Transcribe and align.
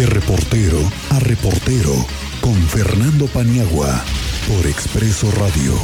De 0.00 0.06
reportero 0.06 0.78
a 1.10 1.18
reportero 1.18 1.92
con 2.40 2.54
Fernando 2.54 3.26
Paniagua 3.26 4.02
por 4.48 4.66
Expreso 4.66 5.30
Radio. 5.32 5.74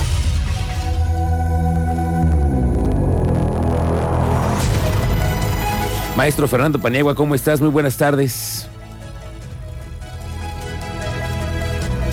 Maestro 6.17 6.49
Fernando 6.49 6.79
Paniagua, 6.79 7.15
¿cómo 7.15 7.35
estás? 7.35 7.61
Muy 7.61 7.69
buenas 7.69 7.99
tardes. 7.99 8.67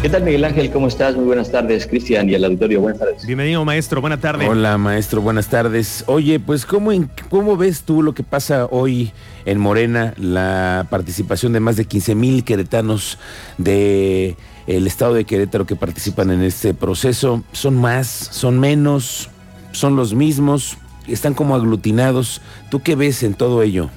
¿Qué 0.03 0.09
tal, 0.09 0.23
Miguel 0.23 0.43
Ángel? 0.43 0.69
¿Cómo 0.69 0.89
estás? 0.89 1.15
Muy 1.15 1.23
buenas 1.23 1.49
tardes, 1.49 1.87
Cristian 1.87 2.29
y 2.29 2.35
al 2.35 2.43
auditorio. 2.43 2.81
Buenas 2.81 2.99
tardes. 2.99 3.25
Bienvenido, 3.25 3.63
maestro. 3.63 4.01
Buenas 4.01 4.19
tardes. 4.19 4.49
Hola, 4.49 4.77
maestro. 4.77 5.21
Buenas 5.21 5.47
tardes. 5.47 6.03
Oye, 6.07 6.41
pues, 6.41 6.65
¿cómo, 6.65 6.91
¿cómo 7.29 7.55
ves 7.55 7.83
tú 7.83 8.03
lo 8.03 8.13
que 8.13 8.21
pasa 8.21 8.67
hoy 8.69 9.13
en 9.45 9.59
Morena? 9.59 10.13
La 10.17 10.87
participación 10.89 11.53
de 11.53 11.61
más 11.61 11.77
de 11.77 11.85
15 11.85 12.15
mil 12.15 12.43
queretanos 12.43 13.17
del 13.57 14.35
el 14.67 14.87
estado 14.87 15.13
de 15.13 15.23
Querétaro 15.23 15.65
que 15.65 15.77
participan 15.77 16.31
en 16.31 16.43
este 16.43 16.73
proceso. 16.73 17.41
¿Son 17.53 17.77
más? 17.77 18.07
¿Son 18.09 18.59
menos? 18.59 19.29
¿Son 19.71 19.95
los 19.95 20.13
mismos? 20.13 20.75
¿Están 21.07 21.33
como 21.33 21.55
aglutinados? 21.55 22.41
¿Tú 22.69 22.81
qué 22.81 22.97
ves 22.97 23.23
en 23.23 23.35
todo 23.35 23.61
ello? 23.61 23.89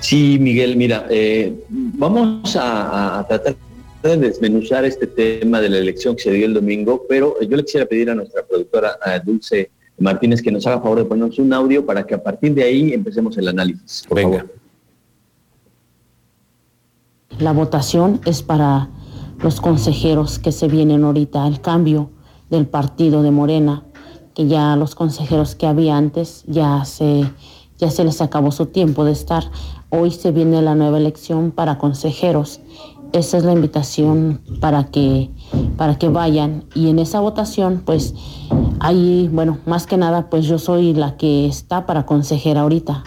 Sí, 0.00 0.38
Miguel, 0.40 0.76
mira, 0.76 1.04
eh, 1.10 1.52
vamos 1.68 2.56
a, 2.56 3.18
a 3.18 3.28
tratar 3.28 3.54
de 4.02 4.16
desmenuzar 4.16 4.84
este 4.84 5.06
tema 5.06 5.60
de 5.60 5.68
la 5.68 5.78
elección 5.78 6.16
que 6.16 6.22
se 6.22 6.30
dio 6.32 6.46
el 6.46 6.54
domingo, 6.54 7.04
pero 7.08 7.40
yo 7.40 7.56
le 7.56 7.64
quisiera 7.64 7.86
pedir 7.86 8.10
a 8.10 8.14
nuestra 8.14 8.44
productora 8.46 8.98
a 9.02 9.18
Dulce 9.18 9.70
Martínez 9.98 10.40
que 10.40 10.50
nos 10.50 10.66
haga 10.66 10.80
favor 10.80 10.98
de 10.98 11.04
ponernos 11.04 11.38
un 11.38 11.52
audio 11.52 11.84
para 11.84 12.06
que 12.06 12.14
a 12.14 12.22
partir 12.22 12.54
de 12.54 12.62
ahí 12.62 12.92
empecemos 12.92 13.36
el 13.36 13.48
análisis. 13.48 14.04
Por 14.08 14.16
Venga. 14.16 14.38
Favor. 14.38 14.54
La 17.38 17.52
votación 17.52 18.20
es 18.24 18.42
para 18.42 18.88
los 19.42 19.60
consejeros 19.60 20.38
que 20.38 20.52
se 20.52 20.68
vienen 20.68 21.04
ahorita, 21.04 21.46
el 21.46 21.60
cambio 21.60 22.10
del 22.48 22.66
partido 22.66 23.22
de 23.22 23.30
Morena, 23.30 23.84
que 24.34 24.46
ya 24.46 24.76
los 24.76 24.94
consejeros 24.94 25.54
que 25.54 25.66
había 25.66 25.96
antes 25.96 26.44
ya 26.46 26.84
se, 26.84 27.30
ya 27.78 27.90
se 27.90 28.04
les 28.04 28.20
acabó 28.20 28.50
su 28.50 28.66
tiempo 28.66 29.04
de 29.04 29.12
estar. 29.12 29.44
Hoy 29.90 30.10
se 30.10 30.32
viene 30.32 30.60
la 30.62 30.74
nueva 30.74 30.98
elección 30.98 31.50
para 31.50 31.78
consejeros 31.78 32.60
esa 33.12 33.38
es 33.38 33.44
la 33.44 33.52
invitación 33.52 34.40
para 34.60 34.84
que, 34.84 35.30
para 35.76 35.98
que 35.98 36.08
vayan. 36.08 36.64
Y 36.74 36.88
en 36.88 36.98
esa 36.98 37.20
votación, 37.20 37.82
pues, 37.84 38.14
ahí, 38.78 39.28
bueno, 39.32 39.58
más 39.66 39.86
que 39.86 39.96
nada, 39.96 40.30
pues 40.30 40.46
yo 40.46 40.58
soy 40.58 40.94
la 40.94 41.16
que 41.16 41.46
está 41.46 41.86
para 41.86 42.06
consejera 42.06 42.62
ahorita. 42.62 43.04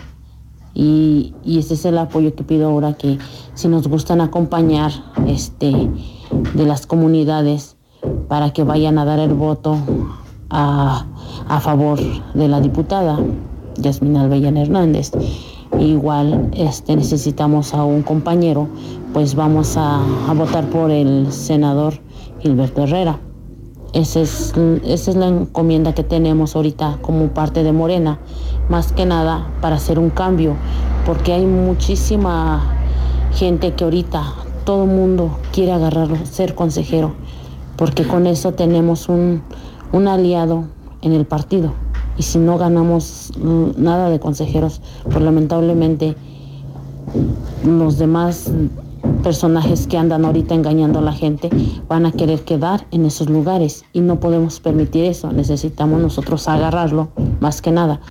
Y, 0.73 1.33
ese 1.45 1.75
es 1.75 1.85
el 1.85 1.97
apoyo 1.97 2.35
que 2.35 2.43
pido 2.43 2.69
ahora, 2.69 2.93
que 2.93 3.17
si 3.53 3.67
nos 3.67 3.87
gustan 3.87 4.21
acompañar 4.21 4.91
este, 5.27 5.89
de 6.53 6.65
las 6.65 6.87
comunidades 6.87 7.77
para 8.27 8.51
que 8.51 8.63
vayan 8.63 8.97
a 8.97 9.05
dar 9.05 9.19
el 9.19 9.33
voto 9.33 9.77
a, 10.49 11.05
a 11.47 11.59
favor 11.59 11.99
de 12.33 12.47
la 12.47 12.59
diputada 12.59 13.19
Yasmin 13.77 14.17
Albellán 14.17 14.57
Hernández. 14.57 15.11
Igual 15.83 16.49
este, 16.53 16.95
necesitamos 16.95 17.73
a 17.73 17.83
un 17.83 18.03
compañero 18.03 18.69
pues 19.11 19.35
vamos 19.35 19.75
a, 19.75 20.01
votar 20.33 20.69
por 20.69 20.91
el 20.91 21.31
senador 21.33 21.95
Gilberto 22.39 22.83
Herrera. 22.83 23.19
Esa 23.91 24.21
es, 24.21 24.53
esa 24.85 25.11
es 25.11 25.17
la 25.17 25.27
encomienda 25.27 25.93
que 25.93 26.05
tenemos 26.05 26.55
ahorita 26.55 26.99
como 27.01 27.27
parte 27.27 27.63
de 27.63 27.73
Morena, 27.73 28.17
más 28.69 28.93
que 28.93 29.05
nada 29.05 29.45
para 29.59 29.75
hacer 29.75 29.99
un 29.99 30.09
cambio, 30.09 30.55
porque 31.05 31.33
hay 31.33 31.45
muchísima 31.45 32.63
gente 33.33 33.73
que 33.73 33.83
ahorita 33.83 34.23
todo 34.63 34.85
mundo 34.85 35.37
quiere 35.51 35.73
agarrarlo, 35.73 36.15
ser 36.25 36.55
consejero, 36.55 37.11
porque 37.75 38.07
con 38.07 38.25
eso 38.25 38.53
tenemos 38.53 39.09
un, 39.09 39.43
un 39.91 40.07
aliado 40.07 40.63
en 41.01 41.11
el 41.11 41.25
partido. 41.25 41.82
Y 42.17 42.23
si 42.23 42.37
no 42.37 42.57
ganamos 42.57 43.31
nada 43.37 44.09
de 44.09 44.19
consejeros, 44.19 44.81
pues 45.03 45.21
lamentablemente 45.21 46.15
los 47.65 47.97
demás 47.97 48.51
personajes 49.23 49.87
que 49.87 49.97
andan 49.97 50.25
ahorita 50.25 50.53
engañando 50.53 50.99
a 50.99 51.01
la 51.01 51.13
gente 51.13 51.49
van 51.87 52.05
a 52.05 52.11
querer 52.11 52.41
quedar 52.41 52.85
en 52.91 53.05
esos 53.05 53.29
lugares 53.29 53.85
y 53.93 54.01
no 54.01 54.19
podemos 54.19 54.59
permitir 54.59 55.05
eso. 55.05 55.31
Necesitamos 55.31 56.01
nosotros 56.01 56.47
agarrarlo 56.47 57.11
más 57.39 57.61
que 57.61 57.71
nada. 57.71 58.01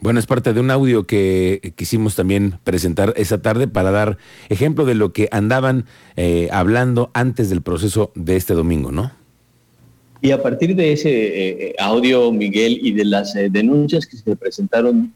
Bueno, 0.00 0.18
es 0.18 0.26
parte 0.26 0.54
de 0.54 0.60
un 0.60 0.70
audio 0.70 1.06
que 1.06 1.74
quisimos 1.76 2.16
también 2.16 2.58
presentar 2.64 3.12
esa 3.16 3.42
tarde 3.42 3.68
para 3.68 3.90
dar 3.90 4.16
ejemplo 4.48 4.86
de 4.86 4.94
lo 4.94 5.12
que 5.12 5.28
andaban 5.30 5.84
eh, 6.16 6.48
hablando 6.52 7.10
antes 7.12 7.50
del 7.50 7.60
proceso 7.60 8.10
de 8.14 8.36
este 8.36 8.54
domingo, 8.54 8.92
¿no? 8.92 9.10
Y 10.22 10.32
a 10.32 10.42
partir 10.42 10.76
de 10.76 10.92
ese 10.92 11.10
eh, 11.10 11.74
audio, 11.78 12.30
Miguel, 12.30 12.78
y 12.82 12.92
de 12.92 13.04
las 13.04 13.34
eh, 13.36 13.48
denuncias 13.50 14.06
que 14.06 14.16
se 14.16 14.36
presentaron 14.36 15.12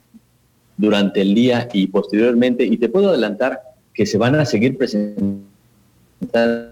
durante 0.76 1.20
el 1.20 1.34
día 1.34 1.68
y 1.72 1.86
posteriormente, 1.86 2.64
y 2.64 2.76
te 2.78 2.88
puedo 2.88 3.10
adelantar 3.10 3.60
que 3.92 4.06
se 4.06 4.18
van 4.18 4.34
a 4.34 4.44
seguir 4.44 4.76
presentando 4.76 5.54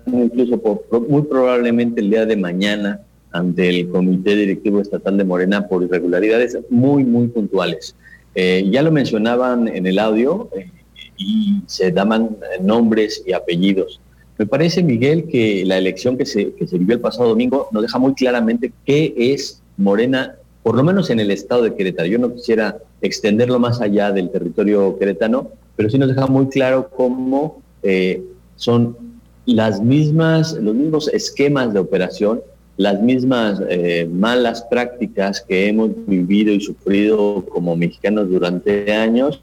incluso 0.06 0.60
muy 1.08 1.22
probablemente 1.22 2.00
el 2.00 2.10
día 2.10 2.26
de 2.26 2.36
mañana 2.36 3.00
ante 3.32 3.68
el 3.68 3.88
Comité 3.88 4.36
Directivo 4.36 4.80
Estatal 4.80 5.16
de 5.16 5.24
Morena 5.24 5.66
por 5.66 5.82
irregularidades 5.82 6.58
muy, 6.70 7.04
muy 7.04 7.28
puntuales. 7.28 7.94
Eh, 8.34 8.68
ya 8.70 8.82
lo 8.82 8.90
mencionaban 8.90 9.68
en 9.68 9.86
el 9.86 9.98
audio 9.98 10.48
eh, 10.56 10.70
y 11.16 11.60
se 11.66 11.90
daban 11.90 12.36
nombres 12.60 13.22
y 13.26 13.32
apellidos. 13.32 14.00
Me 14.38 14.46
parece, 14.46 14.82
Miguel, 14.82 15.28
que 15.28 15.64
la 15.66 15.78
elección 15.78 16.16
que 16.16 16.26
se, 16.26 16.52
vivió 16.72 16.94
el 16.94 17.00
pasado 17.00 17.28
domingo 17.28 17.68
nos 17.70 17.82
deja 17.82 17.98
muy 17.98 18.14
claramente 18.14 18.72
qué 18.84 19.14
es 19.16 19.62
Morena, 19.76 20.36
por 20.62 20.76
lo 20.76 20.82
menos 20.82 21.10
en 21.10 21.20
el 21.20 21.30
estado 21.30 21.62
de 21.62 21.74
Querétaro. 21.74 22.08
Yo 22.08 22.18
no 22.18 22.34
quisiera 22.34 22.78
extenderlo 23.00 23.58
más 23.58 23.80
allá 23.80 24.10
del 24.10 24.30
territorio 24.30 24.98
queretano, 24.98 25.50
pero 25.76 25.90
sí 25.90 25.98
nos 25.98 26.08
deja 26.08 26.26
muy 26.26 26.48
claro 26.48 26.88
cómo 26.90 27.62
eh, 27.82 28.22
son 28.56 28.96
las 29.44 29.80
mismas, 29.82 30.54
los 30.54 30.74
mismos 30.74 31.08
esquemas 31.08 31.72
de 31.72 31.80
operación, 31.80 32.40
las 32.76 33.00
mismas 33.02 33.60
eh, 33.68 34.08
malas 34.10 34.62
prácticas 34.62 35.40
que 35.40 35.68
hemos 35.68 35.90
vivido 36.06 36.52
y 36.52 36.60
sufrido 36.60 37.44
como 37.46 37.76
mexicanos 37.76 38.28
durante 38.28 38.92
años 38.92 39.42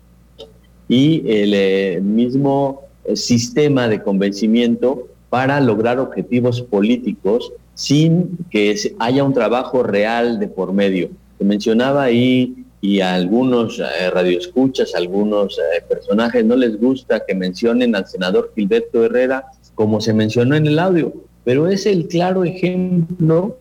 y 0.87 1.21
el 1.29 1.53
eh, 1.53 2.01
mismo 2.01 2.88
sistema 3.15 3.87
de 3.87 4.01
convencimiento 4.01 5.07
para 5.29 5.59
lograr 5.61 5.99
objetivos 5.99 6.61
políticos 6.61 7.53
sin 7.73 8.37
que 8.49 8.75
haya 8.99 9.23
un 9.23 9.33
trabajo 9.33 9.83
real 9.83 10.39
de 10.39 10.47
por 10.47 10.73
medio. 10.73 11.09
Se 11.37 11.45
mencionaba 11.45 12.03
ahí 12.03 12.65
y 12.81 13.01
a 13.01 13.13
algunos 13.13 13.79
eh, 13.79 14.09
radioescuchas, 14.09 14.95
algunos 14.95 15.57
eh, 15.57 15.81
personajes 15.87 16.45
no 16.45 16.55
les 16.55 16.79
gusta 16.79 17.23
que 17.25 17.35
mencionen 17.35 17.95
al 17.95 18.07
senador 18.07 18.51
Gilberto 18.55 19.03
Herrera 19.03 19.45
como 19.75 20.01
se 20.01 20.13
mencionó 20.13 20.55
en 20.57 20.67
el 20.67 20.77
audio, 20.77 21.13
pero 21.45 21.69
es 21.69 21.85
el 21.85 22.09
claro 22.09 22.43
ejemplo 22.43 23.57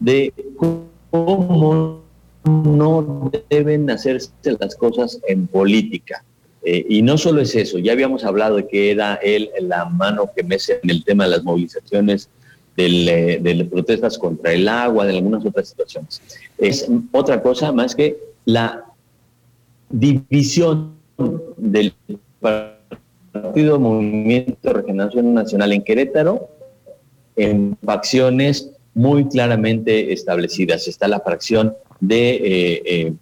de 0.00 0.32
cómo 1.10 2.00
no 2.44 3.30
deben 3.48 3.88
hacerse 3.88 4.32
las 4.58 4.74
cosas 4.74 5.20
en 5.28 5.46
política. 5.46 6.24
Eh, 6.68 6.84
y 6.88 7.02
no 7.02 7.16
solo 7.16 7.42
es 7.42 7.54
eso, 7.54 7.78
ya 7.78 7.92
habíamos 7.92 8.24
hablado 8.24 8.56
de 8.56 8.66
que 8.66 8.90
era 8.90 9.14
él 9.22 9.50
la 9.60 9.84
mano 9.84 10.32
que 10.34 10.42
mece 10.42 10.80
en 10.82 10.90
el 10.90 11.04
tema 11.04 11.22
de 11.22 11.30
las 11.30 11.44
movilizaciones 11.44 12.28
eh, 12.76 13.38
de 13.40 13.54
las 13.54 13.68
protestas 13.68 14.18
contra 14.18 14.52
el 14.52 14.66
agua, 14.66 15.06
de 15.06 15.16
algunas 15.16 15.46
otras 15.46 15.68
situaciones. 15.68 16.20
Es 16.58 16.90
otra 17.12 17.40
cosa 17.40 17.70
más 17.70 17.94
que 17.94 18.18
la 18.46 18.84
división 19.90 20.96
del 21.56 21.94
Partido 22.40 23.78
Movimiento 23.78 24.72
Regeneración 24.72 25.34
Nacional 25.34 25.72
en 25.72 25.84
Querétaro 25.84 26.48
en 27.36 27.78
facciones 27.84 28.72
muy 28.92 29.28
claramente 29.28 30.12
establecidas. 30.12 30.88
Está 30.88 31.06
la 31.06 31.20
fracción 31.20 31.76
de... 32.00 32.40
Eh, 32.84 33.14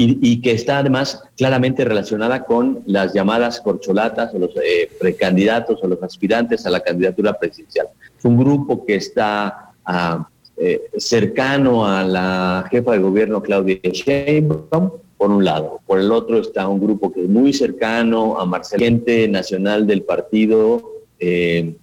eh, 0.00 0.18
y, 0.20 0.40
que 0.40 0.52
está 0.52 0.78
además 0.78 1.22
claramente 1.36 1.84
relacionada 1.84 2.44
con 2.44 2.82
las 2.86 3.12
llamadas 3.12 3.60
corcholatas 3.60 4.32
o 4.34 4.38
los 4.38 4.50
precandidatos 4.98 5.80
o 5.82 5.88
los 5.88 6.02
aspirantes 6.02 6.66
a 6.66 6.70
la 6.70 6.80
candidatura 6.80 7.32
presidencial. 7.34 7.88
Es 8.18 8.24
un 8.24 8.38
grupo 8.38 8.84
que 8.84 8.96
está 8.96 9.72
ah, 9.84 10.28
eh, 10.60 10.90
cercano 10.96 11.86
a 11.86 12.02
la 12.02 12.66
jefa 12.68 12.90
de 12.90 12.98
gobierno 12.98 13.40
Claudia 13.40 13.78
Sheinbaum, 13.80 14.90
por 15.16 15.30
un 15.30 15.44
lado. 15.44 15.80
Por 15.86 16.00
el 16.00 16.10
otro 16.10 16.40
está 16.40 16.66
un 16.66 16.80
grupo 16.80 17.12
que 17.12 17.22
es 17.22 17.28
muy 17.28 17.52
cercano 17.52 18.40
a 18.40 18.44
Marcelente 18.44 19.28
Nacional 19.28 19.86
del 19.86 20.02
Partido 20.02 20.82
eh, 21.20 21.76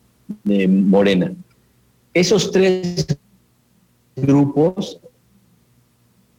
de 0.44 0.68
Morena. 0.68 1.32
Esos 2.14 2.52
tres 2.52 3.08
grupos 4.18 5.00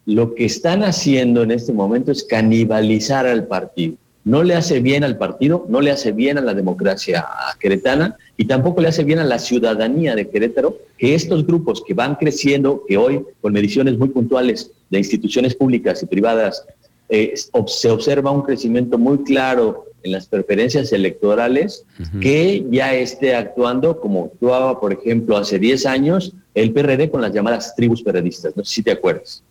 lo 0.06 0.34
que 0.34 0.44
están 0.44 0.84
haciendo 0.84 1.42
en 1.42 1.50
este 1.50 1.72
momento 1.72 2.12
es 2.12 2.22
canibalizar 2.24 3.26
al 3.26 3.46
partido. 3.46 3.96
no 4.24 4.42
le 4.42 4.54
hace 4.54 4.80
bien 4.80 5.04
al 5.04 5.18
partido, 5.18 5.66
no 5.68 5.80
le 5.80 5.92
hace 5.92 6.10
bien 6.10 6.36
a 6.36 6.40
la 6.40 6.52
democracia 6.52 7.24
queretana 7.60 8.16
y 8.36 8.46
tampoco 8.46 8.80
le 8.80 8.88
hace 8.88 9.04
bien 9.04 9.20
a 9.20 9.24
la 9.24 9.38
ciudadanía 9.38 10.16
de 10.16 10.28
Querétaro 10.28 10.78
que 10.98 11.14
estos 11.14 11.46
grupos 11.46 11.82
que 11.86 11.94
van 11.94 12.16
creciendo, 12.16 12.82
que 12.88 12.96
hoy 12.96 13.24
con 13.40 13.52
mediciones 13.52 13.96
muy 13.96 14.08
puntuales 14.08 14.72
de 14.90 14.98
instituciones 14.98 15.54
públicas 15.54 16.02
y 16.02 16.06
privadas 16.06 16.64
eh, 17.08 17.34
se 17.66 17.88
observa 17.88 18.32
un 18.32 18.42
crecimiento 18.42 18.98
muy 18.98 19.18
claro 19.22 19.84
en 20.02 20.12
las 20.12 20.26
preferencias 20.26 20.92
electorales, 20.92 21.84
que 22.20 22.64
ya 22.70 22.94
esté 22.94 23.34
actuando 23.34 24.00
como 24.00 24.26
actuaba, 24.26 24.80
por 24.80 24.92
ejemplo, 24.92 25.36
hace 25.36 25.58
10 25.58 25.86
años 25.86 26.32
el 26.54 26.72
PRD 26.72 27.10
con 27.10 27.20
las 27.20 27.32
llamadas 27.32 27.74
tribus 27.74 28.02
periodistas. 28.02 28.56
No 28.56 28.64
sé 28.64 28.74
si 28.74 28.82
te 28.82 28.92
acuerdas. 28.92 29.42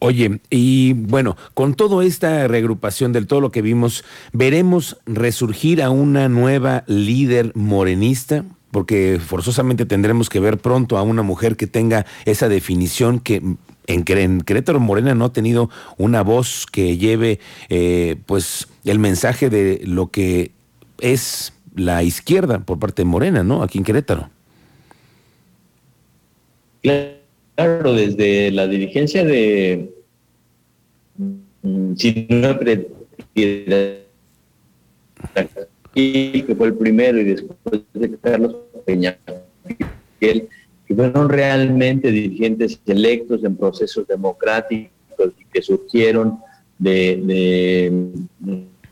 Oye, 0.00 0.40
y 0.48 0.92
bueno, 0.92 1.36
con 1.54 1.74
toda 1.74 2.04
esta 2.04 2.46
reagrupación 2.46 3.12
del 3.12 3.26
todo 3.26 3.40
lo 3.40 3.50
que 3.50 3.62
vimos, 3.62 4.04
¿veremos 4.32 4.96
resurgir 5.06 5.82
a 5.82 5.90
una 5.90 6.28
nueva 6.28 6.84
líder 6.86 7.50
morenista? 7.56 8.44
Porque 8.70 9.18
forzosamente 9.24 9.86
tendremos 9.86 10.28
que 10.28 10.38
ver 10.38 10.58
pronto 10.58 10.98
a 10.98 11.02
una 11.02 11.22
mujer 11.22 11.56
que 11.56 11.66
tenga 11.66 12.06
esa 12.26 12.48
definición 12.48 13.18
que 13.18 13.42
en, 13.88 14.04
Querétaro 14.04 14.78
Morena 14.78 15.14
no 15.14 15.24
ha 15.24 15.32
tenido 15.32 15.68
una 15.96 16.22
voz 16.22 16.66
que 16.70 16.96
lleve 16.96 17.40
eh, 17.68 18.16
pues 18.26 18.68
el 18.84 19.00
mensaje 19.00 19.50
de 19.50 19.80
lo 19.84 20.10
que 20.10 20.52
es 21.00 21.52
la 21.74 22.04
izquierda 22.04 22.60
por 22.60 22.78
parte 22.78 23.02
de 23.02 23.06
Morena, 23.06 23.42
¿no? 23.42 23.62
Aquí 23.62 23.78
en 23.78 23.84
Querétaro. 23.84 24.30
Claro, 26.82 27.17
desde 27.58 28.52
la 28.52 28.68
dirigencia 28.68 29.24
de 29.24 29.90
que 35.92 36.54
fue 36.56 36.68
el 36.68 36.74
primero 36.74 37.18
y 37.18 37.24
después 37.24 37.82
de 37.94 38.16
Carlos 38.18 38.56
Peña, 38.86 39.18
que 40.20 40.48
fueron 40.94 41.28
realmente 41.28 42.12
dirigentes 42.12 42.80
electos 42.86 43.42
en 43.42 43.56
procesos 43.56 44.06
democráticos 44.06 44.92
que 45.52 45.60
surgieron 45.60 46.38
de, 46.78 47.90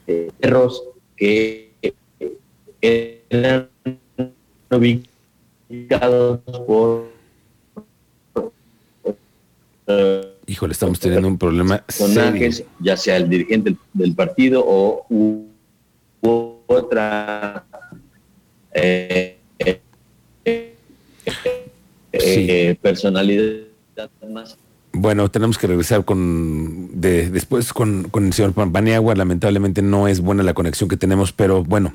de, 0.07 0.31
perros 0.41 0.83
que 1.17 1.71
eran 2.81 3.69
ubicados 4.71 6.41
por 6.67 7.16
Híjole, 10.47 10.73
estamos 10.73 10.99
teniendo 11.01 11.29
un 11.29 11.39
problema 11.39 11.79
personajes, 11.79 12.65
ya 12.81 12.97
sea 12.97 13.17
el 13.17 13.29
dirigente 13.29 13.77
del, 13.93 14.15
partido 14.15 14.65
o 14.67 15.07
otra 16.67 17.65
eh, 18.73 19.39
eh, 22.13 22.77
personalidad 22.81 24.11
más. 24.29 24.57
Bueno, 24.93 25.31
tenemos 25.31 25.59
que 25.59 25.67
regresar 25.67 26.05
con 26.05 26.91
después 27.01 27.73
con, 27.73 28.09
con 28.11 28.27
el 28.27 28.33
señor 28.33 28.53
Pampaniagua. 28.55 29.15
Lamentablemente 29.15 29.83
no 29.83 30.09
es 30.09 30.21
buena 30.21 30.43
la 30.43 30.55
conexión 30.55 30.89
que 30.89 30.97
tenemos, 30.97 31.33
pero 31.33 31.65
bueno, 31.65 31.95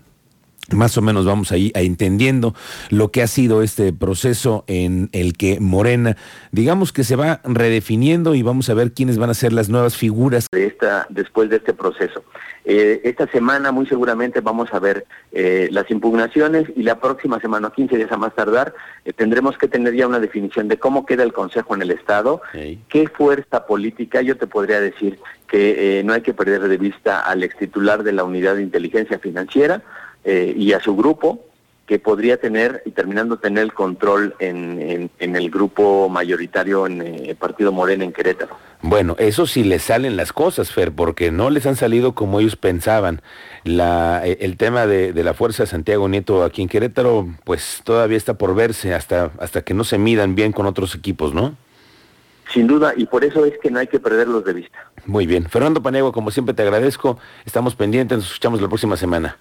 más 0.70 0.98
o 0.98 1.02
menos 1.02 1.26
vamos 1.26 1.52
ahí 1.52 1.72
a 1.76 1.82
entendiendo 1.82 2.56
lo 2.90 3.12
que 3.12 3.22
ha 3.22 3.28
sido 3.28 3.62
este 3.62 3.94
proceso 3.94 4.64
en 4.68 5.10
el 5.12 5.34
que 5.34 5.60
Morena, 5.60 6.18
digamos 6.52 6.94
que 6.94 7.04
se 7.04 7.16
va 7.16 7.42
redefiniendo 7.44 8.36
y 8.36 8.42
vamos 8.42 8.70
a 8.70 8.74
ver 8.74 8.94
quiénes 8.94 9.18
van 9.18 9.30
a 9.30 9.34
ser 9.34 9.54
las 9.54 9.70
nuevas 9.70 9.98
figuras. 9.98 10.48
De 10.52 10.66
esta, 10.66 11.08
después 11.10 11.50
de 11.50 11.58
este 11.58 11.74
proceso. 11.74 12.24
Eh, 12.64 13.02
esta 13.06 13.28
semana 13.28 13.72
muy 13.72 13.88
seguramente 13.88 14.40
vamos 14.40 14.72
a 14.72 14.80
ver 14.80 15.06
eh, 15.32 15.68
las 15.72 15.90
impugnaciones 15.90 16.66
y 16.76 16.84
la 16.84 17.00
próxima 17.00 17.40
semana, 17.40 17.72
15 17.76 17.98
días 17.98 18.12
a 18.12 18.18
más 18.18 18.36
tardar, 18.36 18.74
eh, 19.04 19.14
tendremos 19.14 19.58
que 19.58 19.68
tener 19.68 19.96
ya 19.96 20.08
una 20.08 20.20
definición 20.20 20.68
de 20.68 20.78
cómo 20.78 21.06
queda 21.06 21.24
el 21.24 21.34
Consejo 21.34 21.74
en 21.74 21.82
el 21.82 21.92
Estado, 21.92 22.42
qué 22.88 23.08
fuerza 23.08 23.66
política, 23.66 24.22
yo 24.22 24.38
te 24.38 24.46
podría 24.46 24.80
decir 24.80 25.18
que 25.48 26.02
no 26.06 26.14
hay 26.14 26.22
que 26.22 26.34
perder 26.34 26.62
de 26.62 26.78
vista 26.78 27.20
al 27.20 27.44
ex 27.44 27.58
titular 27.58 28.04
de 28.04 28.14
la 28.14 28.24
Unidad 28.24 28.56
de 28.56 28.62
Inteligencia 28.62 29.20
Financiera, 29.20 29.82
eh, 30.24 30.54
y 30.56 30.74
a 30.74 30.80
su 30.80 30.96
grupo 30.96 31.46
que 31.92 32.00
podría 32.00 32.38
tener 32.38 32.82
y 32.86 32.92
terminando 32.92 33.38
tener 33.38 33.64
el 33.64 33.74
control 33.74 34.34
en, 34.40 35.10
en, 35.20 35.36
el 35.36 35.50
grupo 35.50 36.08
mayoritario 36.08 36.86
en 36.86 37.02
el 37.02 37.30
eh, 37.32 37.36
Partido 37.36 37.74
Morena 37.74 38.06
en 38.06 38.14
Querétaro. 38.14 38.56
Bueno, 38.82 39.18
eso 39.20 39.46
sí 39.46 39.66
les 39.66 39.82
salen 39.82 40.16
las 40.16 40.32
cosas, 40.32 40.72
Fer, 40.72 40.94
porque 40.94 41.32
no 41.32 41.50
les 41.50 41.66
han 41.66 41.76
salido 41.76 42.16
como 42.16 42.40
ellos 42.40 42.56
pensaban. 42.56 43.22
La, 43.66 44.26
eh, 44.26 44.38
el 44.40 44.56
tema 44.56 44.88
de, 44.88 45.12
de 45.12 45.24
la 45.26 45.34
Fuerza 45.34 45.66
Santiago 45.66 46.08
Nieto 46.08 46.44
aquí 46.44 46.62
en 46.62 46.70
Querétaro, 46.70 47.28
pues 47.44 47.82
todavía 47.84 48.16
está 48.16 48.36
por 48.36 48.56
verse 48.56 48.94
hasta, 48.94 49.32
hasta 49.40 49.62
que 49.64 49.74
no 49.74 49.84
se 49.84 49.98
midan 49.98 50.34
bien 50.34 50.54
con 50.54 50.68
otros 50.68 50.96
equipos, 50.96 51.34
¿no? 51.34 51.58
Sin 52.54 52.68
duda, 52.68 52.94
y 52.96 53.06
por 53.06 53.26
eso 53.26 53.46
es 53.46 53.54
que 53.62 53.70
no 53.70 53.80
hay 53.80 53.88
que 53.88 54.00
perderlos 54.00 54.46
de 54.46 54.54
vista. 54.54 54.78
Muy 55.06 55.26
bien. 55.26 55.50
Fernando 55.50 55.82
Paniagua, 55.82 56.14
como 56.14 56.32
siempre 56.32 56.54
te 56.54 56.62
agradezco. 56.62 57.18
Estamos 57.46 57.76
pendientes, 57.76 58.18
nos 58.18 58.28
escuchamos 58.28 58.62
la 58.62 58.70
próxima 58.70 58.96
semana. 58.96 59.38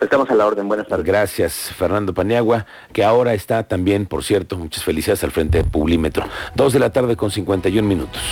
Estamos 0.00 0.30
a 0.30 0.34
la 0.34 0.46
orden, 0.46 0.66
buenas 0.66 0.88
tardes. 0.88 1.04
Gracias, 1.04 1.72
Fernando 1.76 2.14
Paniagua, 2.14 2.64
que 2.92 3.04
ahora 3.04 3.34
está 3.34 3.64
también, 3.64 4.06
por 4.06 4.24
cierto, 4.24 4.56
muchas 4.56 4.82
felicidades 4.82 5.22
al 5.24 5.30
frente 5.30 5.58
de 5.58 5.64
Publímetro. 5.64 6.24
Dos 6.54 6.72
de 6.72 6.78
la 6.78 6.90
tarde 6.90 7.16
con 7.16 7.30
51 7.30 7.86
minutos. 7.86 8.22